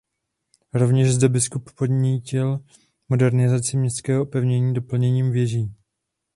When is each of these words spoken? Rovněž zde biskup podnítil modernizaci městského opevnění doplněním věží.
Rovněž 0.73 1.13
zde 1.13 1.29
biskup 1.29 1.69
podnítil 1.75 2.59
modernizaci 3.09 3.77
městského 3.77 4.23
opevnění 4.23 4.73
doplněním 4.73 5.31
věží. 5.31 5.73